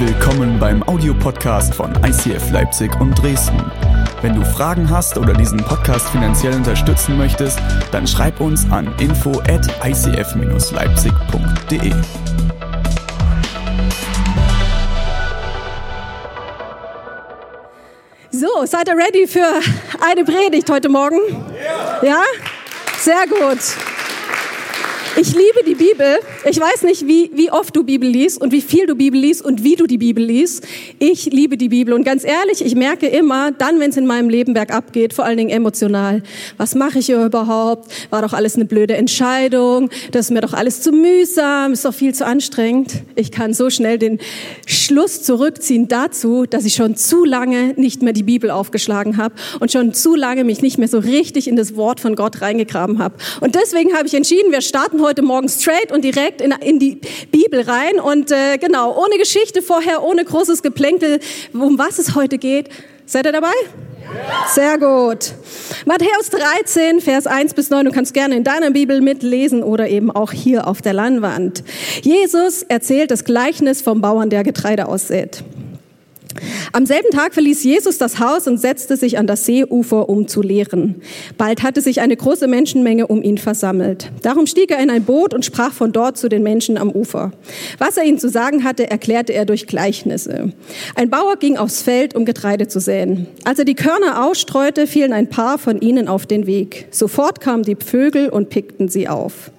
[0.00, 3.60] willkommen beim Audiopodcast von ICF Leipzig und Dresden.
[4.22, 7.58] Wenn du Fragen hast oder diesen Podcast finanziell unterstützen möchtest,
[7.90, 11.92] dann schreib uns an info at icf-leipzig.de.
[18.30, 19.60] So, seid ihr ready für
[20.00, 21.18] eine Predigt heute Morgen?
[22.02, 22.22] Ja?
[22.98, 23.58] Sehr gut.
[25.20, 26.18] Ich liebe die Bibel.
[26.48, 29.44] Ich weiß nicht, wie, wie oft du Bibel liest und wie viel du Bibel liest
[29.44, 30.64] und wie du die Bibel liest.
[31.00, 31.92] Ich liebe die Bibel.
[31.92, 35.24] Und ganz ehrlich, ich merke immer, dann, wenn es in meinem Leben bergab geht, vor
[35.24, 36.22] allen Dingen emotional,
[36.56, 37.90] was mache ich hier überhaupt?
[38.10, 39.90] War doch alles eine blöde Entscheidung.
[40.12, 41.72] Das ist mir doch alles zu mühsam.
[41.72, 43.02] Ist doch viel zu anstrengend.
[43.16, 44.20] Ich kann so schnell den
[44.66, 49.72] Schluss zurückziehen dazu, dass ich schon zu lange nicht mehr die Bibel aufgeschlagen habe und
[49.72, 53.16] schon zu lange mich nicht mehr so richtig in das Wort von Gott reingegraben habe.
[53.40, 56.78] Und deswegen habe ich entschieden, wir starten heute heute Morgen straight und direkt in, in
[56.78, 57.98] die Bibel rein.
[57.98, 61.20] Und äh, genau, ohne Geschichte vorher, ohne großes Geplänkel,
[61.54, 62.68] um was es heute geht.
[63.06, 63.54] Seid ihr dabei?
[64.52, 65.32] Sehr gut.
[65.86, 67.86] Matthäus 13, Vers 1 bis 9.
[67.86, 71.64] Du kannst gerne in deiner Bibel mitlesen oder eben auch hier auf der Leinwand.
[72.02, 75.42] Jesus erzählt das Gleichnis vom Bauern, der Getreide aussät.
[76.72, 80.42] Am selben Tag verließ Jesus das Haus und setzte sich an das Seeufer, um zu
[80.42, 81.02] lehren.
[81.36, 84.10] Bald hatte sich eine große Menschenmenge um ihn versammelt.
[84.22, 87.32] Darum stieg er in ein Boot und sprach von dort zu den Menschen am Ufer.
[87.78, 90.52] Was er ihnen zu sagen hatte, erklärte er durch Gleichnisse.
[90.94, 93.26] Ein Bauer ging aufs Feld, um Getreide zu säen.
[93.44, 96.88] Als er die Körner ausstreute, fielen ein paar von ihnen auf den Weg.
[96.90, 99.50] Sofort kamen die Vögel und pickten sie auf.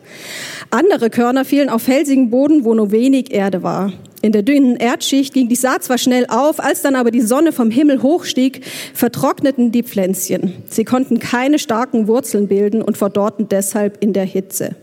[0.71, 3.91] Andere Körner fielen auf felsigen Boden, wo nur wenig Erde war.
[4.21, 7.53] In der dünnen Erdschicht ging die Saat zwar schnell auf, als dann aber die Sonne
[7.53, 10.55] vom Himmel hochstieg, vertrockneten die Pflänzchen.
[10.69, 14.75] Sie konnten keine starken Wurzeln bilden und verdorrten deshalb in der Hitze.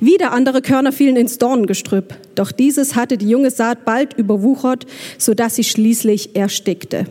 [0.00, 4.86] Wieder andere Körner fielen ins Dornengestrüpp, doch dieses hatte die junge Saat bald überwuchert,
[5.18, 7.06] so dass sie schließlich erstickte.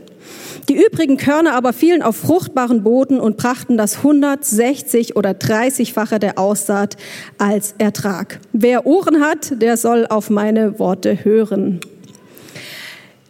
[0.68, 6.38] Die übrigen Körner aber fielen auf fruchtbaren Boden und brachten das 160 oder 30-fache der
[6.38, 6.98] Aussaat
[7.38, 8.40] als Ertrag.
[8.54, 11.80] Wer Ohren hat, der soll auf meine Worte hören.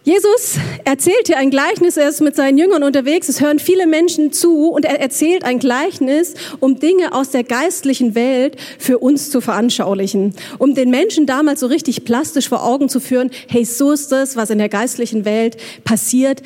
[0.09, 4.31] Jesus erzählt hier ein Gleichnis, er ist mit seinen Jüngern unterwegs, es hören viele Menschen
[4.31, 9.40] zu und er erzählt ein Gleichnis, um Dinge aus der geistlichen Welt für uns zu
[9.40, 14.12] veranschaulichen, um den Menschen damals so richtig plastisch vor Augen zu führen, hey, so ist
[14.12, 16.42] das, was in der geistlichen Welt passiert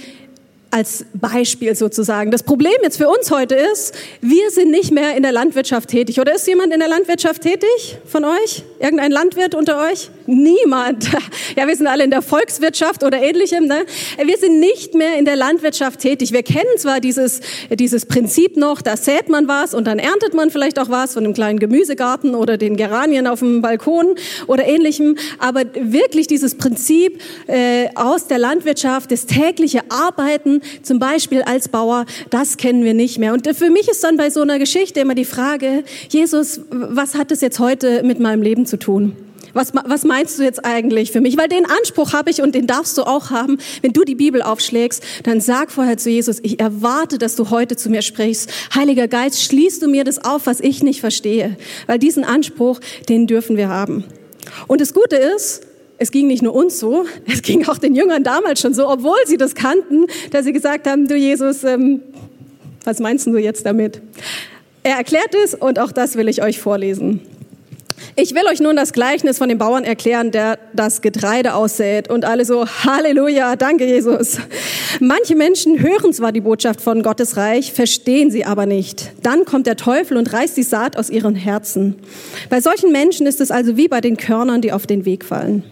[0.73, 2.31] als Beispiel sozusagen.
[2.31, 6.19] Das Problem jetzt für uns heute ist, wir sind nicht mehr in der Landwirtschaft tätig.
[6.19, 8.63] Oder ist jemand in der Landwirtschaft tätig von euch?
[8.79, 10.09] Irgendein Landwirt unter euch?
[10.25, 11.09] Niemand.
[11.55, 13.65] Ja, wir sind alle in der Volkswirtschaft oder ähnlichem.
[13.67, 13.85] Ne?
[14.23, 16.31] Wir sind nicht mehr in der Landwirtschaft tätig.
[16.31, 20.49] Wir kennen zwar dieses, dieses Prinzip noch, da sät man was und dann erntet man
[20.49, 24.15] vielleicht auch was von einem kleinen Gemüsegarten oder den Geranien auf dem Balkon
[24.47, 25.15] oder ähnlichem.
[25.37, 32.05] Aber wirklich dieses Prinzip äh, aus der Landwirtschaft, das tägliche Arbeiten, zum Beispiel als Bauer,
[32.29, 33.33] das kennen wir nicht mehr.
[33.33, 37.31] Und für mich ist dann bei so einer Geschichte immer die Frage, Jesus, was hat
[37.31, 39.15] das jetzt heute mit meinem Leben zu tun?
[39.53, 41.37] Was, was meinst du jetzt eigentlich für mich?
[41.37, 43.59] Weil den Anspruch habe ich und den darfst du auch haben.
[43.81, 47.75] Wenn du die Bibel aufschlägst, dann sag vorher zu Jesus, ich erwarte, dass du heute
[47.77, 48.51] zu mir sprichst.
[48.73, 51.55] Heiliger Geist, schließt du mir das auf, was ich nicht verstehe.
[51.85, 52.79] Weil diesen Anspruch,
[53.09, 54.03] den dürfen wir haben.
[54.67, 55.61] Und das Gute ist,
[55.97, 59.19] es ging nicht nur uns so, es ging auch den Jüngern damals schon so, obwohl
[59.25, 62.01] sie das kannten, dass sie gesagt haben, du Jesus, ähm,
[62.83, 64.01] was meinst du jetzt damit?
[64.83, 67.21] Er erklärt es und auch das will ich euch vorlesen.
[68.15, 72.25] Ich will euch nun das Gleichnis von dem Bauern erklären, der das Getreide aussät und
[72.25, 74.37] alle so, Halleluja, danke Jesus.
[74.99, 79.13] Manche Menschen hören zwar die Botschaft von Gottes Reich, verstehen sie aber nicht.
[79.23, 81.95] Dann kommt der Teufel und reißt die Saat aus ihren Herzen.
[82.49, 85.63] Bei solchen Menschen ist es also wie bei den Körnern, die auf den Weg fallen.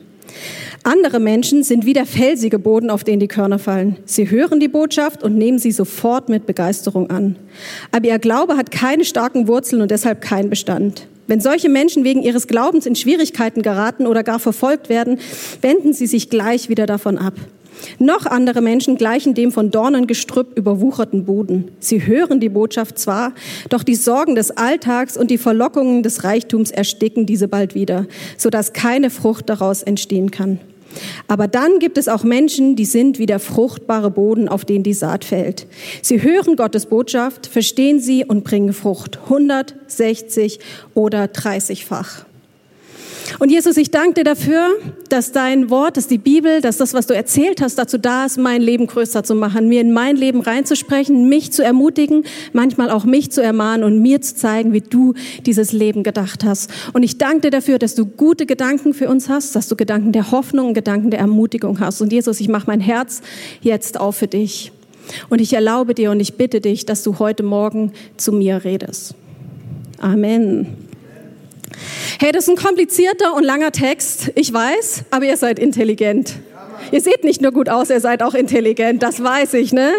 [0.83, 3.97] Andere Menschen sind wie der felsige Boden, auf den die Körner fallen.
[4.05, 7.35] Sie hören die Botschaft und nehmen sie sofort mit Begeisterung an.
[7.91, 11.07] Aber ihr Glaube hat keine starken Wurzeln und deshalb keinen Bestand.
[11.27, 15.19] Wenn solche Menschen wegen ihres Glaubens in Schwierigkeiten geraten oder gar verfolgt werden,
[15.61, 17.35] wenden sie sich gleich wieder davon ab.
[17.99, 21.71] Noch andere Menschen gleichen dem von Dornengestrüpp überwucherten Boden.
[21.79, 23.33] Sie hören die Botschaft zwar,
[23.69, 28.07] doch die Sorgen des Alltags und die Verlockungen des Reichtums ersticken diese bald wieder,
[28.37, 30.59] sodass keine Frucht daraus entstehen kann.
[31.27, 34.93] Aber dann gibt es auch Menschen, die sind wie der fruchtbare Boden, auf den die
[34.93, 35.67] Saat fällt.
[36.01, 39.19] Sie hören Gottes Botschaft, verstehen sie und bringen Frucht.
[39.23, 40.59] 160
[40.93, 42.25] oder 30-fach.
[43.39, 44.69] Und Jesus, ich danke dir dafür,
[45.09, 48.37] dass dein Wort, dass die Bibel, dass das, was du erzählt hast, dazu da ist,
[48.37, 52.23] mein Leben größer zu machen, mir in mein Leben reinzusprechen, mich zu ermutigen,
[52.53, 55.13] manchmal auch mich zu ermahnen und mir zu zeigen, wie du
[55.45, 56.69] dieses Leben gedacht hast.
[56.93, 60.11] Und ich danke dir dafür, dass du gute Gedanken für uns hast, dass du Gedanken
[60.11, 62.01] der Hoffnung und Gedanken der Ermutigung hast.
[62.01, 63.21] Und Jesus, ich mache mein Herz
[63.61, 64.71] jetzt auf für dich.
[65.29, 69.15] Und ich erlaube dir und ich bitte dich, dass du heute Morgen zu mir redest.
[69.99, 70.80] Amen.
[72.19, 76.35] Hey, das ist ein komplizierter und langer Text, ich weiß, aber ihr seid intelligent.
[76.91, 79.91] Ihr seht nicht nur gut aus, ihr seid auch intelligent, das weiß ich, ne?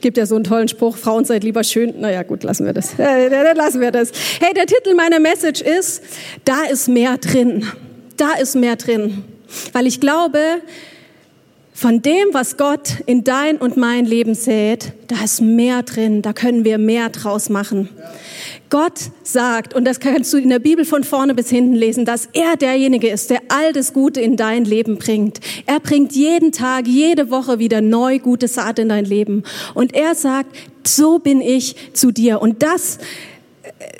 [0.00, 2.00] Gibt ja so einen tollen Spruch, Frauen seid lieber schön.
[2.00, 2.98] Naja, gut, lassen wir das.
[2.98, 4.12] Äh, lassen wir das.
[4.40, 6.02] Hey, der Titel meiner Message ist,
[6.44, 7.66] da ist mehr drin.
[8.16, 9.24] Da ist mehr drin.
[9.72, 10.38] Weil ich glaube,
[11.72, 16.32] von dem, was Gott in dein und mein Leben sät, da ist mehr drin, da
[16.32, 17.88] können wir mehr draus machen.
[18.70, 22.28] Gott sagt, und das kannst du in der Bibel von vorne bis hinten lesen, dass
[22.32, 25.40] er derjenige ist, der all das Gute in dein Leben bringt.
[25.66, 29.42] Er bringt jeden Tag, jede Woche wieder neu gute Saat in dein Leben.
[29.74, 30.56] Und er sagt,
[30.86, 32.42] so bin ich zu dir.
[32.42, 32.98] Und das,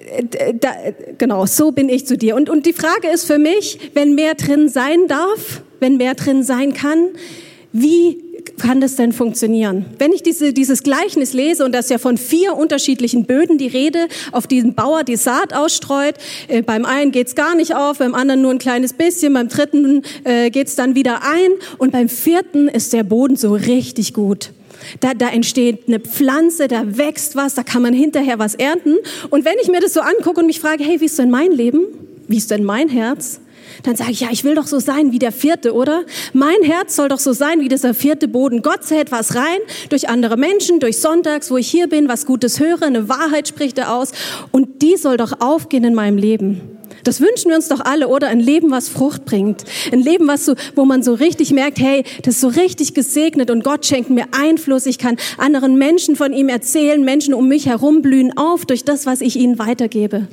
[0.08, 0.70] äh, da,
[1.16, 2.36] genau, so bin ich zu dir.
[2.36, 6.42] Und, und die Frage ist für mich, wenn mehr drin sein darf, wenn mehr drin
[6.42, 7.10] sein kann,
[7.72, 8.27] wie
[8.58, 9.86] kann das denn funktionieren?
[9.98, 14.08] Wenn ich diese, dieses Gleichnis lese und das ja von vier unterschiedlichen Böden die Rede,
[14.32, 16.14] auf diesen Bauer die Saat ausstreut,
[16.48, 20.02] äh, beim einen geht's gar nicht auf, beim anderen nur ein kleines bisschen, beim dritten
[20.24, 24.50] äh, geht's dann wieder ein und beim vierten ist der Boden so richtig gut.
[25.00, 28.96] Da, da entsteht eine Pflanze, da wächst was, da kann man hinterher was ernten.
[29.30, 31.52] Und wenn ich mir das so angucke und mich frage, hey, wie ist denn mein
[31.52, 31.80] Leben?
[32.28, 33.40] Wie ist denn mein Herz?
[33.82, 36.04] Dann sage ich, ja, ich will doch so sein wie der vierte, oder?
[36.32, 38.62] Mein Herz soll doch so sein wie dieser vierte Boden.
[38.62, 42.60] Gott zählt was rein durch andere Menschen, durch Sonntags, wo ich hier bin, was Gutes
[42.60, 44.12] höre, eine Wahrheit spricht er aus
[44.50, 46.78] und die soll doch aufgehen in meinem Leben.
[47.04, 48.28] Das wünschen wir uns doch alle, oder?
[48.28, 49.64] Ein Leben, was Frucht bringt.
[49.92, 53.50] Ein Leben, was so, wo man so richtig merkt, hey, das ist so richtig gesegnet
[53.50, 54.86] und Gott schenkt mir Einfluss.
[54.86, 57.02] Ich kann anderen Menschen von ihm erzählen.
[57.02, 60.28] Menschen um mich herum blühen auf durch das, was ich ihnen weitergebe.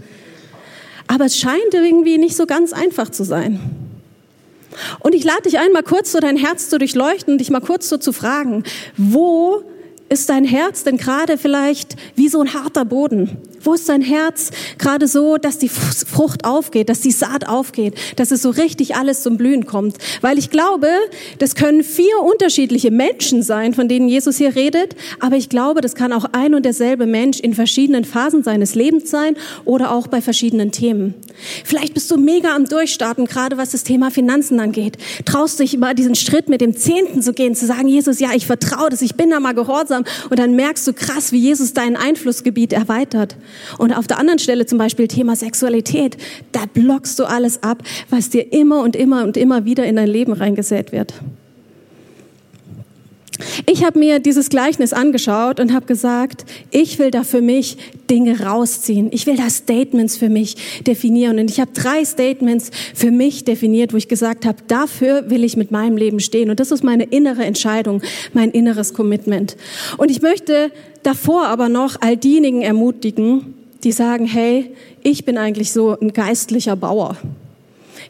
[1.07, 3.59] Aber es scheint irgendwie nicht so ganz einfach zu sein.
[4.99, 7.61] Und ich lade dich ein, mal kurz so dein Herz zu durchleuchten und dich mal
[7.61, 8.63] kurz so zu fragen,
[8.97, 9.63] wo
[10.09, 13.37] ist dein Herz denn gerade vielleicht wie so ein harter Boden?
[13.65, 18.31] Wo ist dein Herz gerade so, dass die Frucht aufgeht, dass die Saat aufgeht, dass
[18.31, 19.97] es so richtig alles zum Blühen kommt?
[20.21, 20.87] Weil ich glaube,
[21.39, 25.95] das können vier unterschiedliche Menschen sein, von denen Jesus hier redet, aber ich glaube, das
[25.95, 29.35] kann auch ein und derselbe Mensch in verschiedenen Phasen seines Lebens sein
[29.65, 31.15] oder auch bei verschiedenen Themen.
[31.63, 34.97] Vielleicht bist du mega am Durchstarten, gerade was das Thema Finanzen angeht.
[35.25, 38.45] Traust dich mal diesen Schritt mit dem Zehnten zu gehen, zu sagen, Jesus, ja, ich
[38.45, 41.97] vertraue das, ich bin da mal gehorsam und dann merkst du krass, wie Jesus dein
[41.97, 43.35] Einflussgebiet erweitert.
[43.77, 46.17] Und auf der anderen Stelle zum Beispiel Thema Sexualität,
[46.51, 50.07] da blockst du alles ab, was dir immer und immer und immer wieder in dein
[50.07, 51.13] Leben reingesät wird.
[53.65, 57.77] Ich habe mir dieses Gleichnis angeschaut und habe gesagt, ich will da für mich
[58.09, 59.09] Dinge rausziehen.
[59.11, 61.39] Ich will da Statements für mich definieren.
[61.39, 65.57] Und ich habe drei Statements für mich definiert, wo ich gesagt habe, dafür will ich
[65.57, 66.49] mit meinem Leben stehen.
[66.49, 68.01] Und das ist meine innere Entscheidung,
[68.33, 69.57] mein inneres Commitment.
[69.97, 70.71] Und ich möchte
[71.03, 73.53] davor aber noch all diejenigen ermutigen,
[73.83, 74.71] die sagen, hey,
[75.03, 77.17] ich bin eigentlich so ein geistlicher Bauer.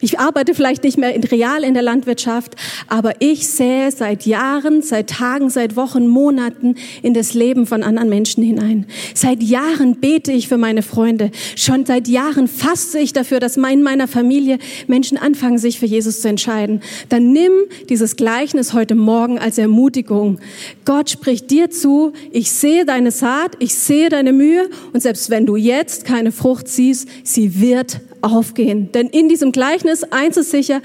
[0.00, 2.56] Ich arbeite vielleicht nicht mehr in real in der Landwirtschaft,
[2.88, 8.08] aber ich sähe seit Jahren, seit Tagen, seit Wochen, Monaten in das Leben von anderen
[8.08, 8.86] Menschen hinein.
[9.14, 11.30] Seit Jahren bete ich für meine Freunde.
[11.54, 16.20] Schon seit Jahren faste ich dafür, dass in meiner Familie Menschen anfangen, sich für Jesus
[16.20, 16.80] zu entscheiden.
[17.08, 17.52] Dann nimm
[17.88, 20.38] dieses Gleichnis heute Morgen als Ermutigung.
[20.84, 25.46] Gott spricht dir zu, ich sehe deine Saat, ich sehe deine Mühe und selbst wenn
[25.46, 28.92] du jetzt keine Frucht siehst, sie wird aufgehen.
[28.92, 30.82] Denn in diesem Gleichnis, eins ist sicher,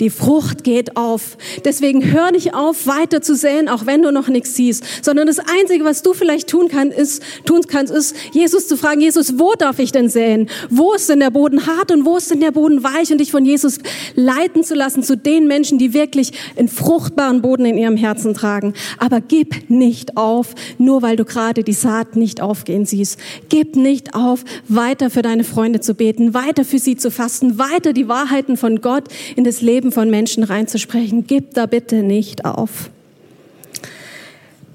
[0.00, 1.36] die Frucht geht auf.
[1.64, 5.04] Deswegen hör nicht auf, weiter zu säen, auch wenn du noch nichts siehst.
[5.04, 9.00] Sondern das Einzige, was du vielleicht tun, kann, ist, tun kannst, ist, Jesus zu fragen,
[9.00, 10.48] Jesus, wo darf ich denn säen?
[10.70, 13.12] Wo ist denn der Boden hart und wo ist denn der Boden weich?
[13.12, 13.78] Und dich von Jesus
[14.14, 18.74] leiten zu lassen zu den Menschen, die wirklich einen fruchtbaren Boden in ihrem Herzen tragen.
[18.98, 23.18] Aber gib nicht auf, nur weil du gerade die Saat nicht aufgehen siehst.
[23.50, 27.92] Gib nicht auf, weiter für deine Freunde zu beten, weiter für sie zu fasten, weiter
[27.92, 29.04] die Wahrheiten von Gott
[29.36, 31.24] in das Leben Leben von Menschen reinzusprechen.
[31.26, 32.90] Gib da bitte nicht auf.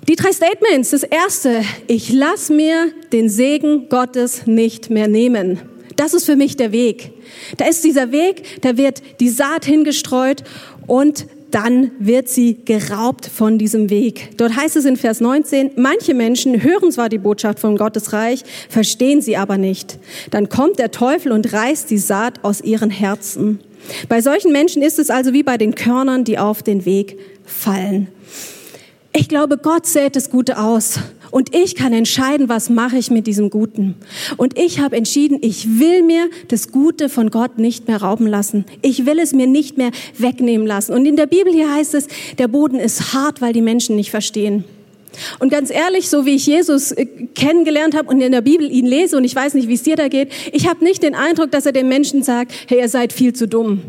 [0.07, 0.91] Die drei Statements.
[0.91, 5.60] Das erste, ich lass mir den Segen Gottes nicht mehr nehmen.
[5.95, 7.13] Das ist für mich der Weg.
[7.57, 10.43] Da ist dieser Weg, da wird die Saat hingestreut
[10.86, 14.31] und dann wird sie geraubt von diesem Weg.
[14.36, 18.43] Dort heißt es in Vers 19, manche Menschen hören zwar die Botschaft von Gottes Reich,
[18.67, 19.98] verstehen sie aber nicht.
[20.31, 23.60] Dann kommt der Teufel und reißt die Saat aus ihren Herzen.
[24.10, 28.08] Bei solchen Menschen ist es also wie bei den Körnern, die auf den Weg fallen.
[29.18, 31.00] Ich glaube, Gott sät das Gute aus.
[31.32, 33.96] Und ich kann entscheiden, was mache ich mit diesem Guten.
[34.36, 38.65] Und ich habe entschieden, ich will mir das Gute von Gott nicht mehr rauben lassen.
[38.82, 40.94] Ich will es mir nicht mehr wegnehmen lassen.
[40.94, 44.12] Und in der Bibel hier heißt es, der Boden ist hart, weil die Menschen nicht
[44.12, 44.65] verstehen.
[45.39, 48.86] Und ganz ehrlich, so wie ich Jesus äh, kennengelernt habe und in der Bibel ihn
[48.86, 51.51] lese, und ich weiß nicht, wie es dir da geht, ich habe nicht den Eindruck,
[51.51, 53.81] dass er den Menschen sagt, hey, ihr seid viel zu dumm.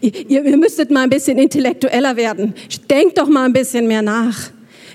[0.00, 2.54] Ihr, ihr müsstet mal ein bisschen intellektueller werden.
[2.88, 4.50] Denkt doch mal ein bisschen mehr nach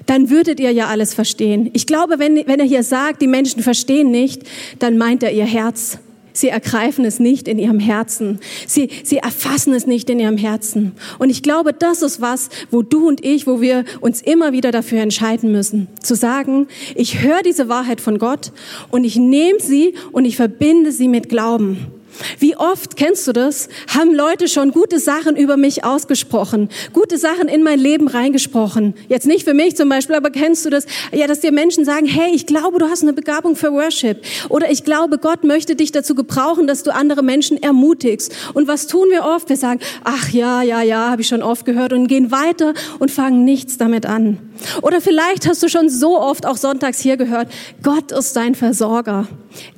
[0.06, 1.70] dann würdet ihr ja alles verstehen.
[1.74, 4.42] Ich glaube, wenn, wenn er hier sagt, die Menschen verstehen nicht,
[4.80, 6.00] dann meint er ihr Herz.
[6.40, 8.40] Sie ergreifen es nicht in ihrem Herzen.
[8.66, 10.94] Sie, sie erfassen es nicht in ihrem Herzen.
[11.18, 14.72] Und ich glaube, das ist was, wo du und ich, wo wir uns immer wieder
[14.72, 15.90] dafür entscheiden müssen.
[16.02, 18.54] Zu sagen, ich höre diese Wahrheit von Gott
[18.90, 21.99] und ich nehme sie und ich verbinde sie mit Glauben.
[22.40, 27.48] Wie oft, kennst du das, haben Leute schon gute Sachen über mich ausgesprochen, gute Sachen
[27.48, 28.94] in mein Leben reingesprochen.
[29.08, 32.06] Jetzt nicht für mich zum Beispiel, aber kennst du das, ja, dass dir Menschen sagen,
[32.06, 34.22] hey, ich glaube, du hast eine Begabung für Worship.
[34.50, 38.36] Oder ich glaube, Gott möchte dich dazu gebrauchen, dass du andere Menschen ermutigst.
[38.54, 39.50] Und was tun wir oft?
[39.50, 43.12] Wir sagen, ach ja, ja, ja, habe ich schon oft gehört und gehen weiter und
[43.12, 44.38] fangen nichts damit an.
[44.82, 47.50] Oder vielleicht hast du schon so oft auch sonntags hier gehört,
[47.84, 49.28] Gott ist dein Versorger.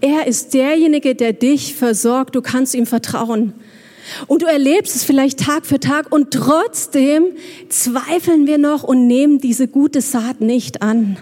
[0.01, 2.20] Er ist derjenige, der dich versorgt.
[2.29, 3.53] Du kannst ihm vertrauen.
[4.27, 7.25] Und du erlebst es vielleicht Tag für Tag und trotzdem
[7.69, 11.17] zweifeln wir noch und nehmen diese gute Saat nicht an.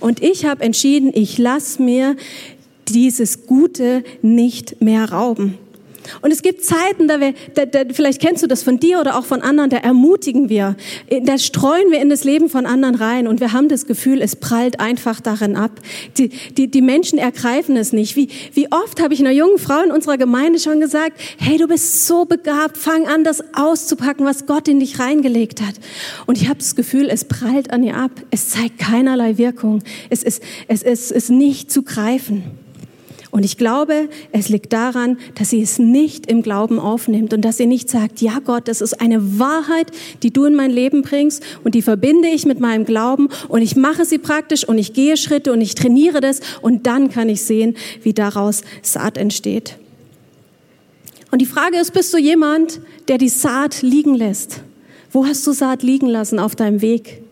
[0.00, 2.16] Und ich habe entschieden, ich lasse mir
[2.88, 5.58] dieses Gute nicht mehr rauben.
[6.22, 9.18] Und es gibt Zeiten, da wir, da, da, vielleicht kennst du das von dir oder
[9.18, 10.76] auch von anderen, da ermutigen wir,
[11.22, 14.36] da streuen wir in das Leben von anderen rein und wir haben das Gefühl, es
[14.36, 15.80] prallt einfach darin ab.
[16.18, 18.16] Die, die, die Menschen ergreifen es nicht.
[18.16, 21.68] Wie, wie oft habe ich einer jungen Frau in unserer Gemeinde schon gesagt, hey, du
[21.68, 25.74] bist so begabt, fang an, das auszupacken, was Gott in dich reingelegt hat.
[26.26, 28.10] Und ich habe das Gefühl, es prallt an ihr ab.
[28.30, 29.82] Es zeigt keinerlei Wirkung.
[30.10, 32.44] Es ist, es ist, es ist nicht zu greifen.
[33.36, 37.58] Und ich glaube, es liegt daran, dass sie es nicht im Glauben aufnimmt und dass
[37.58, 39.88] sie nicht sagt, ja Gott, das ist eine Wahrheit,
[40.22, 43.76] die du in mein Leben bringst und die verbinde ich mit meinem Glauben und ich
[43.76, 47.42] mache sie praktisch und ich gehe Schritte und ich trainiere das und dann kann ich
[47.42, 49.76] sehen, wie daraus Saat entsteht.
[51.30, 54.62] Und die Frage ist, bist du jemand, der die Saat liegen lässt?
[55.10, 57.22] Wo hast du Saat liegen lassen auf deinem Weg?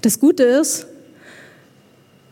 [0.00, 0.86] Das Gute ist,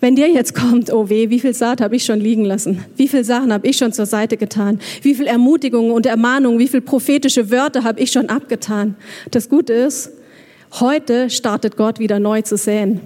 [0.03, 2.85] wenn dir jetzt kommt, oh weh, wie viel Saat habe ich schon liegen lassen?
[2.97, 4.81] Wie viel Sachen habe ich schon zur Seite getan?
[5.01, 8.97] Wie viel Ermutigungen und Ermahnungen, wie viel prophetische Wörter habe ich schon abgetan?
[9.31, 10.11] Das Gute ist,
[10.81, 13.01] heute startet Gott wieder neu zu säen.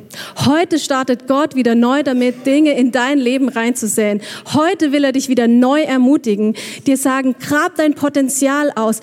[0.47, 4.23] Heute startet Gott wieder neu damit, Dinge in dein Leben reinzusäen.
[4.55, 6.55] Heute will er dich wieder neu ermutigen,
[6.87, 9.03] dir sagen, grab dein Potenzial aus.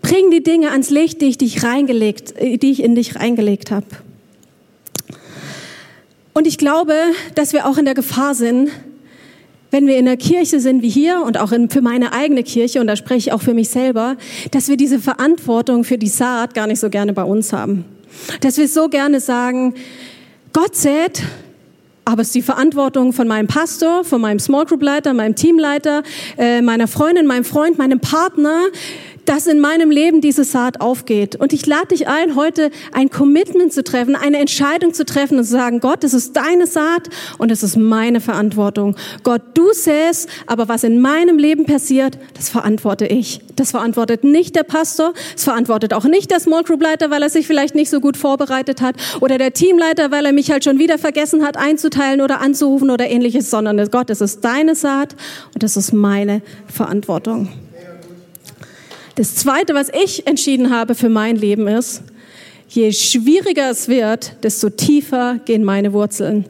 [0.00, 3.86] Bring die Dinge ans Licht, die ich, dich reingelegt, die ich in dich reingelegt habe.
[6.34, 6.94] Und ich glaube,
[7.36, 8.68] dass wir auch in der Gefahr sind,
[9.70, 12.80] wenn wir in der Kirche sind wie hier und auch in, für meine eigene Kirche,
[12.80, 14.16] und da spreche ich auch für mich selber,
[14.50, 17.84] dass wir diese Verantwortung für die Saat gar nicht so gerne bei uns haben.
[18.40, 19.74] Dass wir so gerne sagen,
[20.52, 21.22] Gott sät,
[22.04, 26.02] aber es ist die Verantwortung von meinem Pastor, von meinem Small Group Leiter, meinem Teamleiter,
[26.36, 28.66] äh, meiner Freundin, meinem Freund, meinem Partner,
[29.26, 31.36] dass in meinem Leben diese Saat aufgeht.
[31.36, 35.44] Und ich lade dich ein, heute ein Commitment zu treffen, eine Entscheidung zu treffen und
[35.44, 38.96] zu sagen, Gott, es ist deine Saat und es ist meine Verantwortung.
[39.22, 43.40] Gott, du sähst, aber was in meinem Leben passiert, das verantworte ich.
[43.56, 47.30] Das verantwortet nicht der Pastor, es verantwortet auch nicht der Small Group Leiter, weil er
[47.30, 50.78] sich vielleicht nicht so gut vorbereitet hat oder der Teamleiter, weil er mich halt schon
[50.78, 55.14] wieder vergessen hat einzuteilen oder anzurufen oder ähnliches, sondern Gott, es ist deine Saat
[55.54, 57.48] und es ist meine Verantwortung.
[59.16, 62.02] Das Zweite, was ich entschieden habe für mein Leben ist,
[62.68, 66.46] je schwieriger es wird, desto tiefer gehen meine Wurzeln.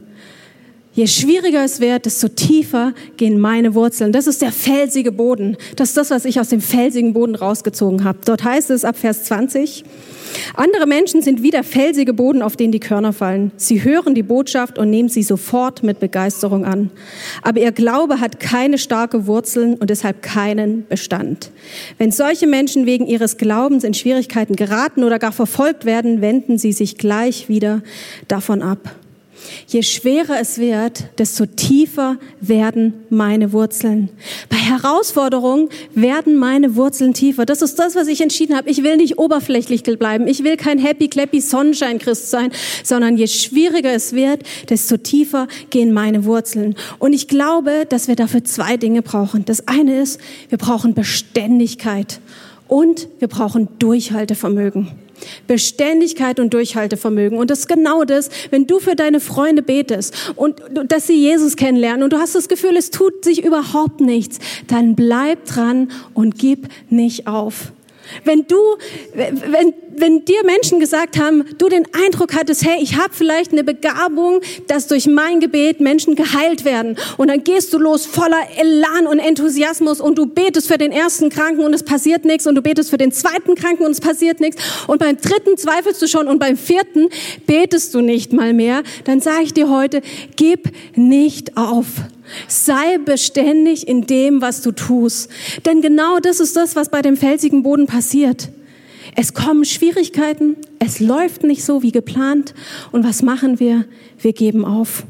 [0.95, 4.13] Je schwieriger es wird, desto tiefer gehen meine Wurzeln.
[4.13, 5.57] Das ist der felsige Boden.
[5.75, 8.19] Das ist das, was ich aus dem felsigen Boden rausgezogen habe.
[8.25, 9.85] Dort heißt es ab Vers 20,
[10.55, 13.51] andere Menschen sind wie der felsige Boden, auf den die Körner fallen.
[13.57, 16.91] Sie hören die Botschaft und nehmen sie sofort mit Begeisterung an.
[17.43, 21.51] Aber ihr Glaube hat keine starke Wurzeln und deshalb keinen Bestand.
[21.99, 26.73] Wenn solche Menschen wegen ihres Glaubens in Schwierigkeiten geraten oder gar verfolgt werden, wenden sie
[26.73, 27.83] sich gleich wieder
[28.29, 28.95] davon ab.
[29.67, 34.09] Je schwerer es wird, desto tiefer werden meine Wurzeln.
[34.49, 37.47] Bei Herausforderungen werden meine Wurzeln tiefer.
[37.47, 38.71] Das ist das, was ich entschieden habe.
[38.71, 40.27] Ich will nicht oberflächlich bleiben.
[40.27, 42.51] Ich will kein happy clappy Sonnenschein Christ sein,
[42.83, 46.75] sondern je schwieriger es wird, desto tiefer gehen meine Wurzeln.
[46.99, 49.45] Und ich glaube, dass wir dafür zwei Dinge brauchen.
[49.45, 52.21] Das eine ist, wir brauchen Beständigkeit
[52.69, 55.04] und wir brauchen Durchhaltevermögen.
[55.47, 57.39] Beständigkeit und Durchhaltevermögen.
[57.39, 61.57] Und das ist genau das, wenn du für deine Freunde betest und dass sie Jesus
[61.57, 66.39] kennenlernen und du hast das Gefühl, es tut sich überhaupt nichts, dann bleib dran und
[66.39, 67.73] gib nicht auf.
[68.25, 68.57] Wenn du,
[69.15, 73.65] wenn, wenn dir Menschen gesagt haben, du den Eindruck hattest, hey, ich habe vielleicht eine
[73.65, 76.97] Begabung, dass durch mein Gebet Menschen geheilt werden.
[77.17, 81.31] Und dann gehst du los voller Elan und Enthusiasmus und du betest für den ersten
[81.31, 84.41] Kranken und es passiert nichts und du betest für den zweiten Kranken und es passiert
[84.41, 84.63] nichts.
[84.87, 87.09] Und beim dritten zweifelst du schon und beim vierten
[87.47, 88.83] betest du nicht mal mehr.
[89.05, 90.03] Dann sage ich dir heute,
[90.37, 91.87] gib nicht auf.
[92.49, 95.31] Sei beständig in dem, was du tust.
[95.67, 98.51] Denn genau das ist das, was bei dem felsigen Boden passiert.
[99.17, 102.55] Es kommen Schwierigkeiten, es läuft nicht so wie geplant.
[102.93, 103.85] Und was machen wir?
[104.19, 105.05] Wir geben auf.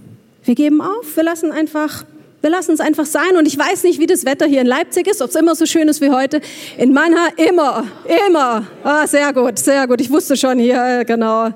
[0.44, 2.04] Wir geben auf, wir lassen einfach
[2.44, 3.36] wir lassen es einfach sein.
[3.36, 5.66] Und ich weiß nicht, wie das Wetter hier in Leipzig ist, ob es immer so
[5.66, 6.40] schön ist wie heute.
[6.76, 7.84] In Mannheim immer,
[8.28, 8.66] immer.
[8.84, 10.00] Ah, sehr gut, sehr gut.
[10.00, 11.48] Ich wusste schon hier, genau.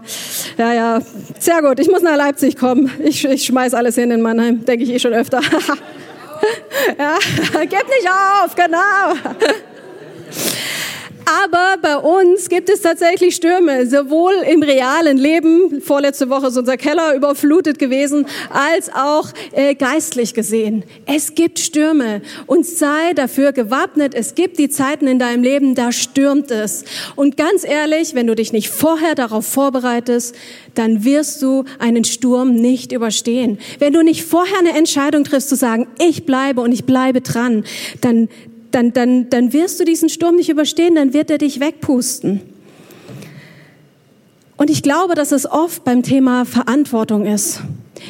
[0.57, 0.99] Ja, ja,
[1.39, 1.79] sehr gut.
[1.79, 2.91] Ich muss nach Leipzig kommen.
[3.05, 5.41] Ich, ich schmeiß alles hin in Mannheim, denke ich eh schon öfter.
[6.99, 7.19] ja,
[7.61, 9.59] gib nicht auf, genau.
[11.29, 16.79] Aber bei uns gibt es tatsächlich Stürme, sowohl im realen Leben, vorletzte Woche ist unser
[16.79, 20.85] Keller überflutet gewesen, als auch äh, geistlich gesehen.
[21.05, 24.15] Es gibt Stürme und sei dafür gewappnet.
[24.15, 26.85] Es gibt die Zeiten in deinem Leben, da stürmt es.
[27.15, 30.35] Und ganz ehrlich, wenn du dich nicht vorher darauf vorbereitest,
[30.75, 33.59] dann wirst du einen Sturm nicht überstehen.
[33.79, 37.65] Wenn du nicht vorher eine Entscheidung triffst zu sagen, ich bleibe und ich bleibe dran,
[38.01, 38.31] dann,
[38.71, 42.41] dann, dann, dann wirst du diesen Sturm nicht überstehen, dann wird er dich wegpusten.
[44.57, 47.61] Und ich glaube, dass es oft beim Thema Verantwortung ist.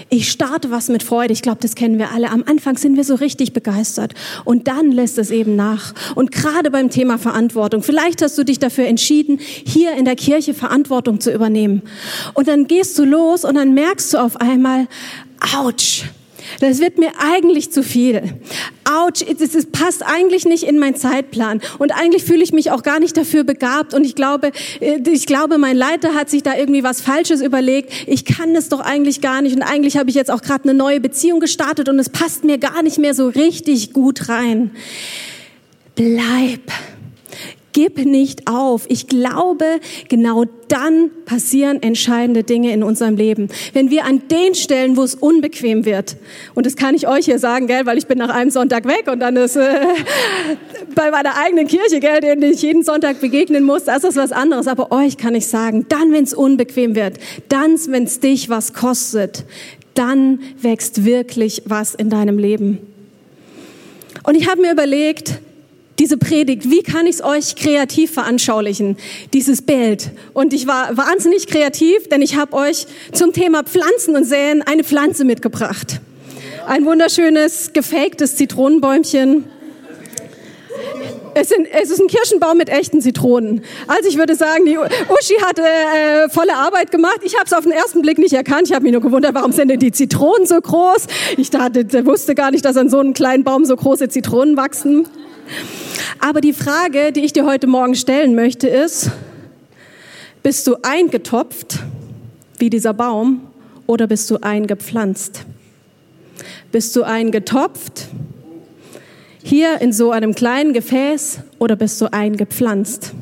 [0.09, 1.33] Ich starte was mit Freude.
[1.33, 2.31] Ich glaube, das kennen wir alle.
[2.31, 5.95] Am Anfang sind wir so richtig begeistert und dann lässt es eben nach.
[6.15, 10.55] Und gerade beim Thema Verantwortung, vielleicht hast du dich dafür entschieden, hier in der Kirche
[10.55, 11.83] Verantwortung zu übernehmen.
[12.35, 14.89] Und dann gehst du los und dann merkst du auf einmal,
[15.55, 16.05] ouch,
[16.61, 18.23] das wird mir eigentlich zu viel.
[18.85, 21.61] Autsch, es passt eigentlich nicht in meinen Zeitplan.
[21.79, 23.95] Und eigentlich fühle ich mich auch gar nicht dafür begabt.
[23.95, 27.93] Und ich glaube, äh, ich glaube, mein Leiter hat sich da irgendwie was Falsches überlegt.
[28.07, 29.55] Ich kann es doch eigentlich gar nicht.
[29.55, 32.59] Und eigentlich habe ich jetzt auch gerade eine neue Beziehung gestartet und es passt mir
[32.59, 34.71] gar nicht mehr so richtig gut rein.
[35.95, 36.61] Bleib
[37.79, 38.87] gib nicht auf.
[38.89, 43.51] Ich glaube, genau dann passieren entscheidende Dinge in unserem Leben.
[43.73, 46.17] Wenn wir an den Stellen, wo es unbequem wird,
[46.57, 49.05] und das kann ich euch hier sagen, gell, weil ich bin nach einem Sonntag weg
[49.07, 49.63] und dann ist äh,
[50.97, 54.67] bei meiner eigenen Kirche, gell, den ich jeden Sonntag begegnen muss, das ist was anderes.
[54.67, 58.73] Aber euch kann ich sagen, dann, wenn es unbequem wird, dann, wenn es dich was
[58.73, 59.45] kostet,
[59.95, 62.79] dann wächst wirklich was in deinem Leben.
[64.25, 65.41] Und ich habe mir überlegt,
[65.99, 68.97] diese Predigt, wie kann ich es euch kreativ veranschaulichen,
[69.33, 70.11] dieses Bild.
[70.33, 74.85] Und ich war wahnsinnig kreativ, denn ich habe euch zum Thema Pflanzen und Säen eine
[74.85, 76.01] Pflanze mitgebracht.
[76.67, 79.45] Ein wunderschönes, gefaktes Zitronenbäumchen.
[81.35, 83.63] Es, sind, es, ist ein Kirschenbaum mit echten Zitronen.
[83.87, 87.21] Also ich würde sagen, die Uschi hat äh, volle Arbeit gemacht.
[87.23, 88.69] Ich habe es auf den ersten Blick nicht erkannt.
[88.69, 91.07] Ich habe mich nur gewundert, warum sind denn die Zitronen so groß?
[91.37, 95.07] Ich dachte, wusste gar nicht, dass an so einem kleinen Baum so große Zitronen wachsen.
[96.19, 99.11] Aber die Frage, die ich dir heute Morgen stellen möchte, ist,
[100.43, 101.81] bist du eingetopft
[102.59, 103.43] wie dieser Baum
[103.87, 105.45] oder bist du eingepflanzt?
[106.73, 108.09] Bist du eingetopft
[109.43, 113.13] hier in so einem kleinen Gefäß oder bist du eingepflanzt?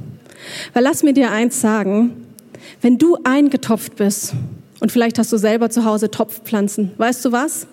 [0.73, 2.27] Weil lass mir dir eins sagen,
[2.81, 4.35] wenn du eingetopft bist
[4.81, 7.67] und vielleicht hast du selber zu Hause Topfpflanzen, weißt du was?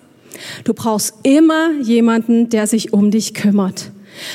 [0.64, 3.90] Du brauchst immer jemanden, der sich um dich kümmert.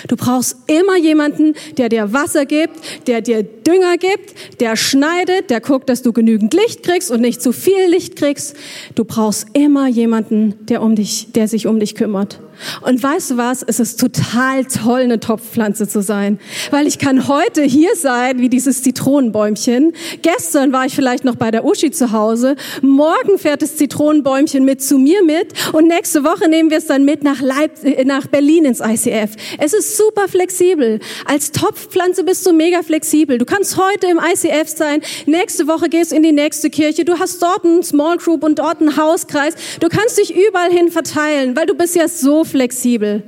[0.08, 5.62] Du brauchst immer jemanden, der dir Wasser gibt, der dir Dünger gibt, der schneidet, der
[5.62, 8.56] guckt, dass du genügend Licht kriegst und nicht zu viel Licht kriegst.
[8.96, 12.40] Du brauchst immer jemanden, der um dich, der sich um dich kümmert.
[12.82, 13.64] Und weißt du was?
[13.64, 16.40] Es ist total toll, eine Topfpflanze zu sein.
[16.72, 19.94] Weil ich kann heute hier sein, wie dieses Zitronenbäumchen.
[20.22, 22.56] Gestern war ich vielleicht noch bei der Uschi zu Hause.
[22.82, 25.54] Morgen fährt das Zitronenbäumchen mit zu mir mit.
[25.74, 29.32] Und nächste Woche nehmen wir es dann mit nach, Leip äh, nach Berlin ins ICF.
[29.58, 31.00] Es ist super flexibel.
[31.26, 33.38] Als Topfpflanze bist du mega flexibel.
[33.38, 35.02] Du kannst heute im ICF sein.
[35.26, 37.06] Nächste Woche gehst du in die nächste Kirche.
[37.06, 39.54] Du hast dort einen Small Group und dort einen Hauskreis.
[39.80, 43.24] Du kannst dich überall hin verteilen, weil du bist ja so flexibel.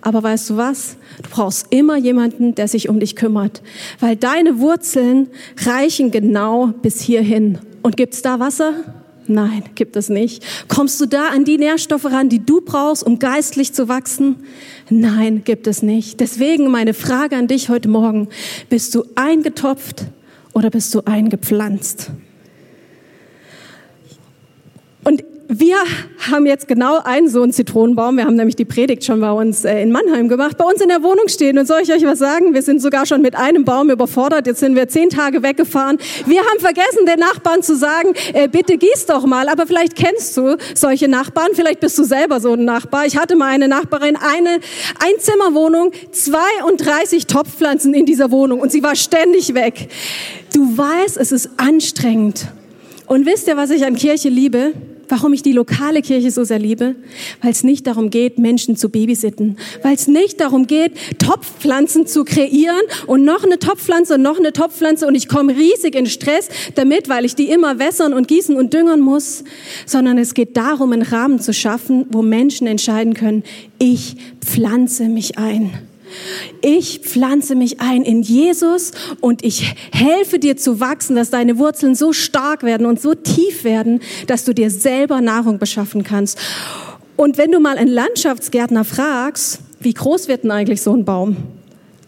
[0.00, 0.96] Aber weißt du was?
[1.22, 3.62] Du brauchst immer jemanden, der sich um dich kümmert,
[4.00, 5.28] weil deine Wurzeln
[5.64, 7.58] reichen genau bis hierhin.
[7.82, 8.74] Und gibt's da Wasser?
[9.26, 10.44] Nein, gibt es nicht.
[10.68, 14.36] Kommst du da an die Nährstoffe ran, die du brauchst, um geistlich zu wachsen?
[14.90, 16.20] Nein, gibt es nicht.
[16.20, 18.28] Deswegen meine Frage an dich heute Morgen.
[18.68, 20.04] Bist du eingetopft
[20.52, 22.10] oder bist du eingepflanzt?
[25.04, 25.24] Und
[25.64, 25.78] wir
[26.30, 28.18] haben jetzt genau einen so einen Zitronenbaum.
[28.18, 30.58] Wir haben nämlich die Predigt schon bei uns äh, in Mannheim gemacht.
[30.58, 31.58] Bei uns in der Wohnung stehen.
[31.58, 32.52] Und soll ich euch was sagen?
[32.52, 34.46] Wir sind sogar schon mit einem Baum überfordert.
[34.46, 35.96] Jetzt sind wir zehn Tage weggefahren.
[36.26, 39.48] Wir haben vergessen, den Nachbarn zu sagen, äh, bitte gieß doch mal.
[39.48, 41.52] Aber vielleicht kennst du solche Nachbarn.
[41.54, 43.06] Vielleicht bist du selber so ein Nachbar.
[43.06, 44.58] Ich hatte mal eine Nachbarin, eine
[44.98, 48.60] Einzimmerwohnung, 32 Topfpflanzen in dieser Wohnung.
[48.60, 49.88] Und sie war ständig weg.
[50.52, 52.48] Du weißt, es ist anstrengend.
[53.06, 54.74] Und wisst ihr, was ich an Kirche liebe?
[55.08, 56.96] Warum ich die lokale Kirche so sehr liebe?
[57.42, 59.56] Weil es nicht darum geht, Menschen zu babysitten.
[59.82, 64.52] Weil es nicht darum geht, Topfpflanzen zu kreieren und noch eine Topfpflanze und noch eine
[64.52, 68.56] Topfpflanze und ich komme riesig in Stress damit, weil ich die immer wässern und gießen
[68.56, 69.44] und düngern muss.
[69.86, 73.42] Sondern es geht darum, einen Rahmen zu schaffen, wo Menschen entscheiden können,
[73.78, 75.72] ich pflanze mich ein.
[76.60, 81.94] Ich pflanze mich ein in Jesus und ich helfe dir zu wachsen, dass deine Wurzeln
[81.94, 86.38] so stark werden und so tief werden, dass du dir selber Nahrung beschaffen kannst.
[87.16, 91.36] Und wenn du mal einen Landschaftsgärtner fragst, wie groß wird denn eigentlich so ein Baum?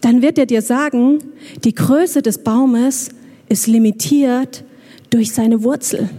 [0.01, 1.19] Dann wird er dir sagen,
[1.63, 3.09] die Größe des Baumes
[3.49, 4.63] ist limitiert
[5.09, 6.09] durch seine Wurzel.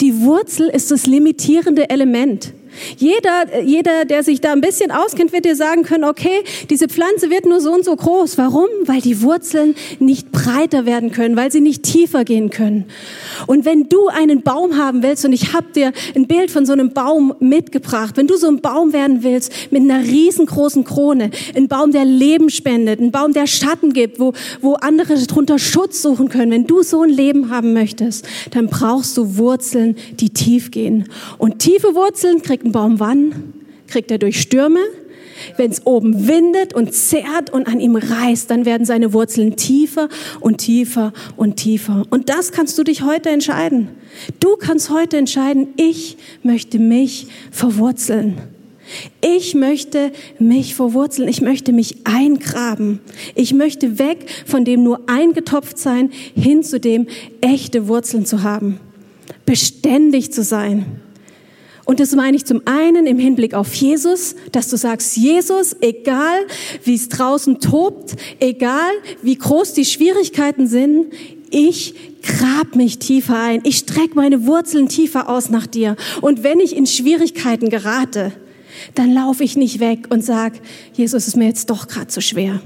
[0.00, 2.52] Die Wurzel ist das limitierende Element.
[2.96, 7.30] Jeder, jeder, der sich da ein bisschen auskennt, wird dir sagen können, okay, diese Pflanze
[7.30, 8.38] wird nur so und so groß.
[8.38, 8.66] Warum?
[8.84, 12.84] Weil die Wurzeln nicht breiter werden können, weil sie nicht tiefer gehen können.
[13.46, 16.72] Und wenn du einen Baum haben willst, und ich habe dir ein Bild von so
[16.72, 21.68] einem Baum mitgebracht, wenn du so ein Baum werden willst mit einer riesengroßen Krone, ein
[21.68, 26.28] Baum, der Leben spendet, ein Baum, der Schatten gibt, wo, wo andere drunter Schutz suchen
[26.28, 31.08] können, wenn du so ein Leben haben möchtest, dann brauchst du Wurzeln, die tief gehen.
[31.38, 33.54] Und tiefe Wurzeln kriegt ein Baum wann?
[33.86, 34.80] Kriegt er durch Stürme?
[35.56, 40.08] Wenn es oben windet und zerrt und an ihm reißt, dann werden seine Wurzeln tiefer
[40.40, 42.04] und tiefer und tiefer.
[42.10, 43.88] Und das kannst du dich heute entscheiden.
[44.40, 48.38] Du kannst heute entscheiden, ich möchte mich verwurzeln.
[49.20, 51.28] Ich möchte mich verwurzeln.
[51.28, 53.00] Ich möchte mich eingraben.
[53.34, 57.06] Ich möchte weg von dem nur eingetopft sein hin zu dem
[57.40, 58.78] echte Wurzeln zu haben.
[59.46, 61.00] Beständig zu sein.
[61.84, 66.46] Und das meine ich zum einen im Hinblick auf Jesus, dass du sagst, Jesus, egal
[66.82, 68.92] wie es draußen tobt, egal
[69.22, 71.12] wie groß die Schwierigkeiten sind,
[71.50, 73.60] ich grab mich tiefer ein.
[73.64, 75.96] Ich strecke meine Wurzeln tiefer aus nach dir.
[76.20, 78.32] Und wenn ich in Schwierigkeiten gerate,
[78.94, 80.54] dann laufe ich nicht weg und sag,
[80.94, 82.60] Jesus ist mir jetzt doch gerade zu schwer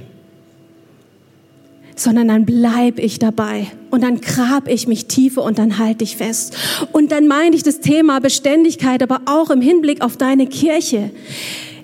[1.99, 6.17] sondern dann bleib ich dabei und dann grab ich mich tiefer und dann halte ich
[6.17, 6.57] fest.
[6.93, 11.11] Und dann meine ich das Thema Beständigkeit, aber auch im Hinblick auf deine Kirche.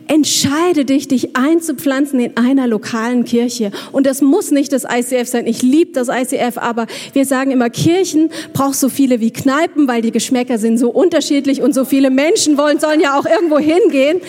[0.06, 3.70] Entscheide dich, dich einzupflanzen in einer lokalen Kirche.
[3.90, 5.46] Und das muss nicht das ICF sein.
[5.46, 10.02] Ich liebe das ICF, aber wir sagen immer, Kirchen braucht so viele wie Kneipen, weil
[10.02, 14.20] die Geschmäcker sind so unterschiedlich und so viele Menschen wollen, sollen ja auch irgendwo hingehen.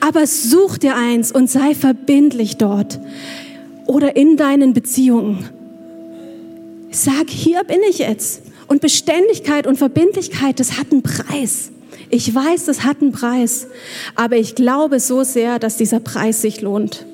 [0.00, 3.00] Aber such dir eins und sei verbindlich dort
[3.86, 5.48] oder in deinen Beziehungen.
[6.90, 8.42] Sag, hier bin ich jetzt.
[8.68, 11.70] Und Beständigkeit und Verbindlichkeit, das hat einen Preis.
[12.10, 13.66] Ich weiß, das hat einen Preis.
[14.14, 17.06] Aber ich glaube so sehr, dass dieser Preis sich lohnt.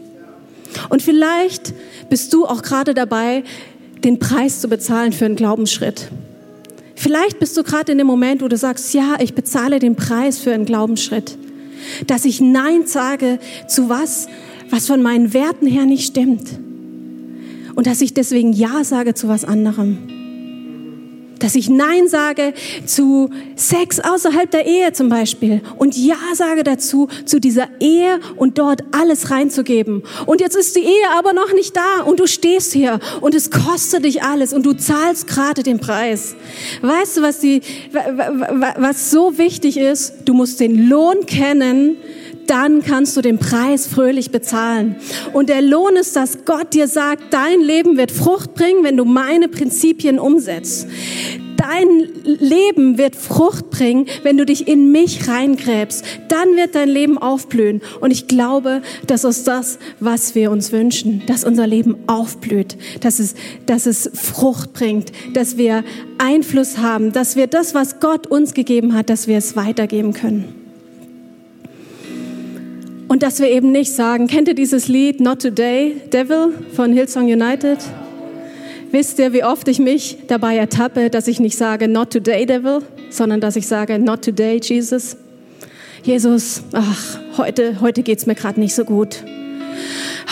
[0.89, 1.75] Und vielleicht
[2.09, 3.45] bist du auch gerade dabei,
[4.05, 6.09] den Preis zu bezahlen für einen Glaubensschritt.
[6.95, 10.39] Vielleicht bist du gerade in dem Moment, wo du sagst, ja, ich bezahle den Preis
[10.39, 11.37] für einen Glaubensschritt.
[12.07, 14.29] Dass ich Nein sage zu was,
[14.73, 16.49] was von meinen Werten her nicht stimmt.
[17.75, 19.99] Und dass ich deswegen Ja sage zu was anderem.
[21.41, 22.55] Dass ich Nein sage
[22.87, 25.61] zu Sex außerhalb der Ehe zum Beispiel.
[25.77, 30.05] Und Ja sage dazu, zu dieser Ehe und dort alles reinzugeben.
[30.25, 33.51] Und jetzt ist die Ehe aber noch nicht da und du stehst hier und es
[33.51, 36.35] kostet dich alles und du zahlst gerade den Preis.
[36.81, 37.61] Weißt du, was, die,
[37.93, 40.15] was so wichtig ist?
[40.25, 41.97] Du musst den Lohn kennen,
[42.47, 44.97] dann kannst du den Preis fröhlich bezahlen.
[45.33, 49.05] Und der Lohn ist, dass Gott dir sagt, dein Leben wird Frucht bringen, wenn du
[49.05, 50.87] meine Prinzipien umsetzt.
[51.57, 56.05] Dein Leben wird Frucht bringen, wenn du dich in mich reingräbst.
[56.27, 57.83] Dann wird dein Leben aufblühen.
[58.01, 63.21] Und ich glaube, das ist das, was wir uns wünschen, dass unser Leben aufblüht, dass
[63.21, 63.35] es,
[63.67, 65.85] dass es Frucht bringt, dass wir
[66.19, 70.62] Einfluss haben, dass wir das, was Gott uns gegeben hat, dass wir es weitergeben können.
[73.13, 77.25] Und dass wir eben nicht sagen, kennt ihr dieses Lied Not Today, Devil von Hillsong
[77.25, 77.77] United?
[78.91, 82.79] Wisst ihr, wie oft ich mich dabei ertappe, dass ich nicht sage, not today, devil,
[83.11, 85.19] sondern dass ich sage, not today, Jesus.
[86.03, 89.23] Jesus, ach, heute, heute geht's mir gerade nicht so gut.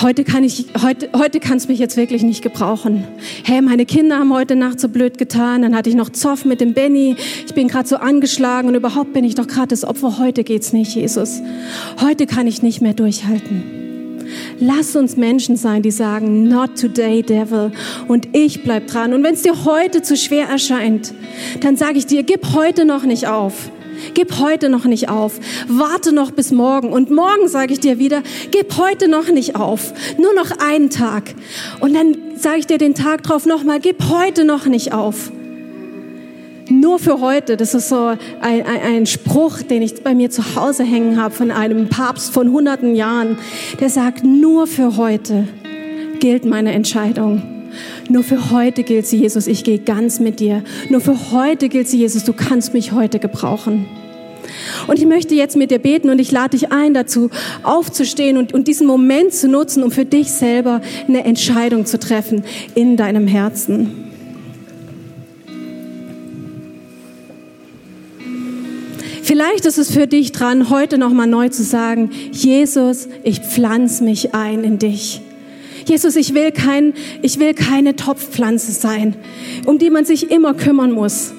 [0.02, 3.06] Heute kann ich, heute, heute kann's mich jetzt wirklich nicht gebrauchen.
[3.44, 5.60] Hey, meine Kinder haben heute Nacht so blöd getan.
[5.60, 7.16] Dann hatte ich noch Zoff mit dem Benny.
[7.44, 10.18] Ich bin gerade so angeschlagen und überhaupt bin ich doch gerade das Opfer.
[10.18, 11.42] Heute geht's nicht, Jesus.
[12.00, 13.62] Heute kann ich nicht mehr durchhalten.
[14.58, 17.70] Lass uns Menschen sein, die sagen, not today, devil.
[18.08, 19.12] Und ich bleib dran.
[19.12, 21.12] Und wenn es dir heute zu schwer erscheint,
[21.60, 23.70] dann sage ich dir, gib heute noch nicht auf.
[24.14, 25.38] Gib heute noch nicht auf.
[25.68, 26.92] Warte noch bis morgen.
[26.92, 29.92] Und morgen sage ich dir wieder, gib heute noch nicht auf.
[30.18, 31.34] Nur noch einen Tag.
[31.80, 35.30] Und dann sage ich dir den Tag drauf nochmal, gib heute noch nicht auf
[36.70, 37.56] nur für heute.
[37.56, 41.34] Das ist so ein, ein, ein, Spruch, den ich bei mir zu Hause hängen habe
[41.34, 43.38] von einem Papst von hunderten Jahren.
[43.80, 45.48] Der sagt, nur für heute
[46.20, 47.59] gilt meine Entscheidung.
[48.08, 50.62] Nur für heute gilt sie, Jesus, ich gehe ganz mit dir.
[50.88, 53.86] Nur für heute gilt sie, Jesus, du kannst mich heute gebrauchen.
[54.86, 57.30] Und ich möchte jetzt mit dir beten und ich lade dich ein, dazu
[57.62, 62.44] aufzustehen und, und diesen Moment zu nutzen, um für dich selber eine Entscheidung zu treffen
[62.74, 64.10] in deinem Herzen.
[69.22, 74.34] Vielleicht ist es für dich dran, heute nochmal neu zu sagen, Jesus, ich pflanze mich
[74.34, 75.20] ein in dich.
[75.84, 79.16] Jesus, ich will, kein, ich will keine Topfpflanze sein,
[79.66, 81.32] um die man sich immer kümmern muss.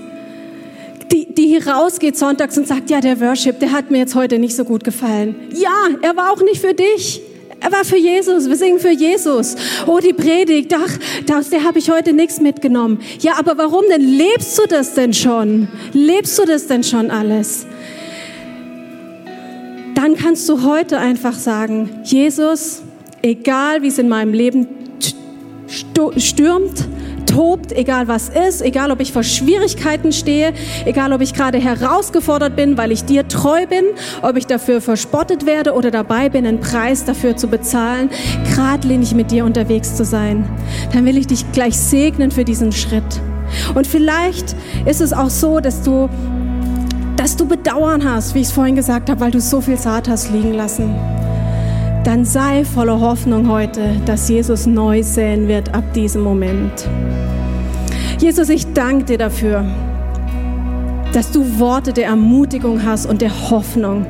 [1.12, 4.39] Die, die hier rausgeht sonntags und sagt, ja, der Worship, der hat mir jetzt heute
[4.39, 5.36] nicht so gut gefallen.
[5.54, 7.21] Ja, er war auch nicht für dich.
[7.60, 8.47] Er war für Jesus.
[8.47, 9.56] Wir singen für Jesus.
[9.86, 12.99] Oh, die Predigt, ach, aus der habe ich heute nichts mitgenommen.
[13.19, 14.01] Ja, aber warum denn?
[14.01, 15.67] Lebst du das denn schon?
[15.93, 17.67] Lebst du das denn schon alles?
[20.01, 22.82] dann kannst du heute einfach sagen, Jesus,
[23.21, 24.67] egal wie es in meinem Leben
[25.67, 26.88] stürmt,
[27.25, 30.53] tobt, egal was ist, egal ob ich vor Schwierigkeiten stehe,
[30.86, 33.86] egal ob ich gerade herausgefordert bin, weil ich dir treu bin,
[34.21, 38.10] ob ich dafür verspottet werde oder dabei bin, einen Preis dafür zu bezahlen,
[38.49, 40.45] geradlinig mit dir unterwegs zu sein,
[40.93, 43.21] dann will ich dich gleich segnen für diesen Schritt.
[43.75, 44.55] Und vielleicht
[44.86, 46.10] ist es auch so, dass du
[47.17, 50.10] dass du Bedauern hast, wie ich es vorhin gesagt habe, weil du so viel Saat
[50.10, 50.95] hast liegen lassen,
[52.04, 56.90] dann sei voller Hoffnung heute, dass Jesus neu säen wird ab diesem Moment.
[58.20, 59.66] Jesus, ich danke dir dafür,
[61.14, 64.06] dass du Worte der Ermutigung hast und der Hoffnung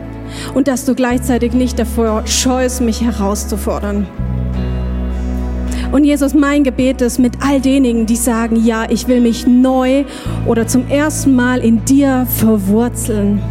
[0.54, 4.08] und dass du gleichzeitig nicht davor scheust, mich herauszufordern.
[5.92, 10.06] Und Jesus, mein Gebet ist mit all denjenigen, die sagen, ja, ich will mich neu
[10.46, 13.42] oder zum ersten Mal in dir verwurzeln.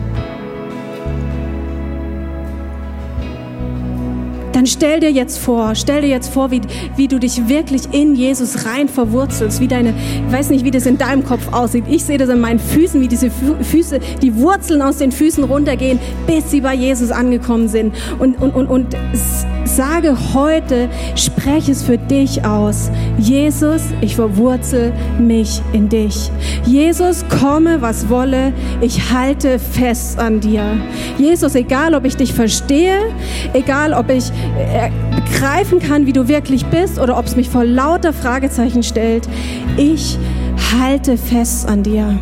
[4.60, 6.60] Dann stell dir jetzt vor, stell dir jetzt vor, wie,
[6.94, 9.94] wie du dich wirklich in Jesus rein verwurzelst, wie deine,
[10.26, 11.84] ich weiß nicht, wie das in deinem Kopf aussieht.
[11.88, 15.98] Ich sehe das in meinen Füßen, wie diese Füße, die Wurzeln aus den Füßen runtergehen,
[16.26, 17.94] bis sie bei Jesus angekommen sind.
[18.18, 18.96] Und, und, und, und
[19.64, 22.90] sage heute, spreche es für dich aus.
[23.18, 26.30] Jesus, ich verwurzel mich in dich.
[26.64, 30.76] Jesus, komme, was wolle, ich halte fest an dir.
[31.18, 32.98] Jesus, egal ob ich dich verstehe,
[33.52, 37.64] egal ob ich äh, begreifen kann, wie du wirklich bist oder ob es mich vor
[37.64, 39.28] lauter Fragezeichen stellt,
[39.76, 40.18] ich
[40.72, 42.18] halte fest an dir.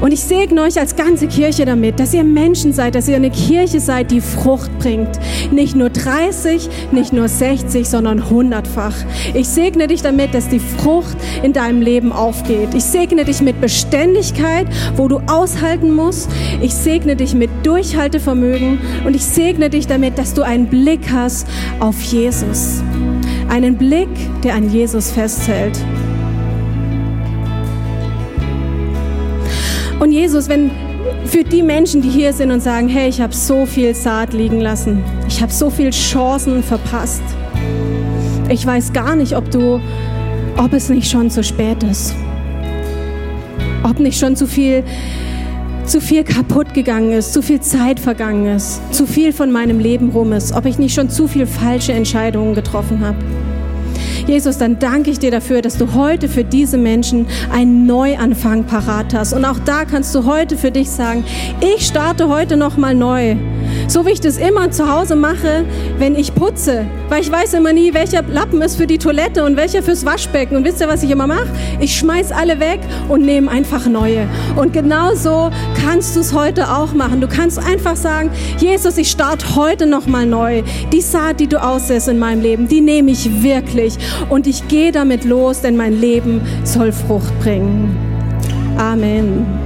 [0.00, 3.30] Und ich segne euch als ganze Kirche damit, dass ihr Menschen seid, dass ihr eine
[3.30, 5.18] Kirche seid, die Frucht bringt.
[5.50, 8.94] Nicht nur 30, nicht nur 60, sondern hundertfach.
[9.34, 12.74] Ich segne dich damit, dass die Frucht in deinem Leben aufgeht.
[12.74, 16.30] Ich segne dich mit Beständigkeit, wo du aushalten musst.
[16.60, 21.46] Ich segne dich mit Durchhaltevermögen und ich segne dich damit, dass du einen Blick hast
[21.80, 22.82] auf Jesus.
[23.48, 24.08] Einen Blick,
[24.42, 25.78] der an Jesus festhält.
[30.04, 30.70] Und Jesus, wenn
[31.24, 34.60] für die Menschen, die hier sind und sagen, hey, ich habe so viel Saat liegen
[34.60, 37.22] lassen, ich habe so viele Chancen verpasst,
[38.50, 39.80] ich weiß gar nicht, ob du,
[40.58, 42.14] ob es nicht schon zu spät ist,
[43.82, 44.84] ob nicht schon zu viel
[45.86, 50.10] zu viel kaputt gegangen ist, zu viel Zeit vergangen ist, zu viel von meinem Leben
[50.10, 53.16] rum ist, ob ich nicht schon zu viel falsche Entscheidungen getroffen habe.
[54.26, 59.12] Jesus, dann danke ich dir dafür, dass du heute für diese Menschen einen Neuanfang parat
[59.14, 59.32] hast.
[59.32, 61.24] Und auch da kannst du heute für dich sagen,
[61.60, 63.36] ich starte heute nochmal neu.
[63.86, 65.64] So wie ich das immer zu Hause mache,
[65.98, 66.86] wenn ich putze.
[67.08, 70.56] Weil ich weiß immer nie, welcher Lappen ist für die Toilette und welcher fürs Waschbecken.
[70.56, 71.48] Und wisst ihr, was ich immer mache?
[71.80, 74.26] Ich schmeiß alle weg und nehme einfach neue.
[74.56, 75.50] Und genau so
[75.84, 77.20] kannst du es heute auch machen.
[77.20, 80.62] Du kannst einfach sagen, Jesus, ich starte heute nochmal neu.
[80.92, 83.96] Die Saat, die du aussäst in meinem Leben, die nehme ich wirklich.
[84.28, 87.96] Und ich gehe damit los, denn mein Leben soll Frucht bringen.
[88.78, 89.63] Amen.